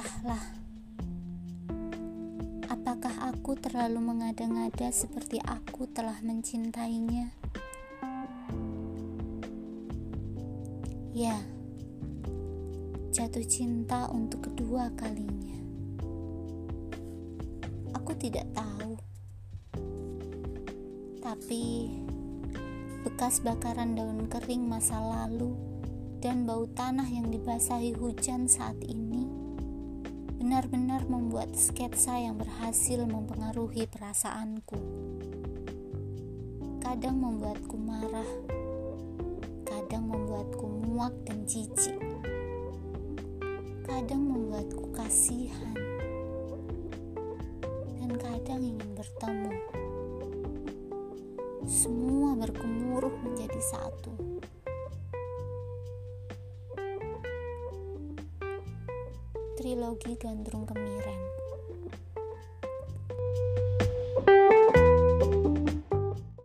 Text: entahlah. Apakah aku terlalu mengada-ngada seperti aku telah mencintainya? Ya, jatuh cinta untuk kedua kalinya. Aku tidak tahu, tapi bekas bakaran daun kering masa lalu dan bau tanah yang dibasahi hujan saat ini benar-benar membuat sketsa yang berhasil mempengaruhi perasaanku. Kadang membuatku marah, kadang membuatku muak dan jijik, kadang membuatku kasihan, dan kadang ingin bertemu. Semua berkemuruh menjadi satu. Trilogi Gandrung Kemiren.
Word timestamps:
entahlah. 0.00 0.44
Apakah 2.72 3.12
aku 3.28 3.52
terlalu 3.60 4.00
mengada-ngada 4.00 4.88
seperti 4.88 5.36
aku 5.44 5.84
telah 5.92 6.16
mencintainya? 6.24 7.28
Ya, 11.12 11.36
jatuh 13.12 13.44
cinta 13.44 14.08
untuk 14.08 14.48
kedua 14.48 14.88
kalinya. 14.96 15.60
Aku 18.00 18.16
tidak 18.16 18.48
tahu, 18.56 18.96
tapi 21.20 21.92
bekas 23.04 23.44
bakaran 23.44 24.00
daun 24.00 24.32
kering 24.32 24.64
masa 24.64 24.96
lalu 24.96 25.52
dan 26.24 26.48
bau 26.48 26.64
tanah 26.72 27.08
yang 27.12 27.28
dibasahi 27.28 27.92
hujan 28.00 28.48
saat 28.48 28.80
ini 28.80 29.09
benar-benar 30.50 31.06
membuat 31.06 31.54
sketsa 31.54 32.18
yang 32.18 32.34
berhasil 32.34 33.06
mempengaruhi 33.06 33.86
perasaanku. 33.86 34.82
Kadang 36.82 37.22
membuatku 37.22 37.78
marah, 37.78 38.26
kadang 39.62 40.10
membuatku 40.10 40.66
muak 40.66 41.14
dan 41.22 41.46
jijik, 41.46 42.02
kadang 43.86 44.26
membuatku 44.26 44.90
kasihan, 44.90 45.78
dan 48.02 48.10
kadang 48.18 48.74
ingin 48.74 48.90
bertemu. 48.98 49.54
Semua 51.62 52.34
berkemuruh 52.34 53.14
menjadi 53.22 53.62
satu. 53.70 54.29
Trilogi 59.60 60.16
Gandrung 60.16 60.64
Kemiren. 60.64 61.39